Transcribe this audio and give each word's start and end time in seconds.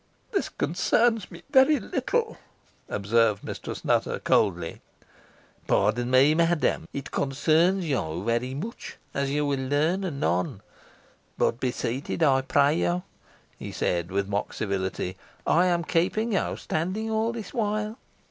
"This 0.31 0.49
concerns 0.49 1.29
me 1.29 1.43
little," 1.53 2.39
observed 2.89 3.43
Mistress 3.43 3.85
Nutter, 3.85 4.17
coldly. 4.17 4.81
"Pardon 5.67 6.09
me, 6.09 6.33
madam, 6.33 6.87
it 6.91 7.11
concerns 7.11 7.85
you 7.85 8.01
much, 8.55 8.97
as 9.13 9.29
you 9.29 9.45
will 9.45 9.59
learn 9.63 10.03
anon. 10.03 10.61
But 11.37 11.59
be 11.59 11.69
seated, 11.69 12.23
I 12.23 12.41
pray 12.41 12.79
you," 12.79 13.03
he 13.59 13.71
said, 13.71 14.09
with 14.09 14.27
mock 14.27 14.53
civility. 14.53 15.17
"I 15.45 15.67
am 15.67 15.83
keeping 15.83 16.33
you 16.33 16.55
standing 16.57 17.11
all 17.11 17.31
this 17.31 17.53
while." 17.53 17.99